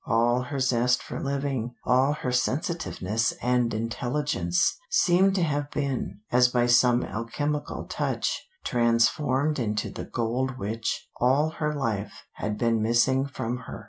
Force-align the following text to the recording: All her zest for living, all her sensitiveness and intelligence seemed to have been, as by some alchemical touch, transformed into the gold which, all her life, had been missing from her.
All 0.07 0.41
her 0.41 0.59
zest 0.59 1.03
for 1.03 1.19
living, 1.19 1.75
all 1.83 2.13
her 2.13 2.31
sensitiveness 2.31 3.33
and 3.33 3.71
intelligence 3.71 4.79
seemed 4.89 5.35
to 5.35 5.43
have 5.43 5.69
been, 5.69 6.21
as 6.31 6.47
by 6.47 6.65
some 6.65 7.03
alchemical 7.05 7.85
touch, 7.85 8.43
transformed 8.63 9.59
into 9.59 9.91
the 9.91 10.05
gold 10.05 10.57
which, 10.57 11.07
all 11.19 11.51
her 11.51 11.71
life, 11.75 12.25
had 12.31 12.57
been 12.57 12.81
missing 12.81 13.27
from 13.27 13.57
her. 13.69 13.79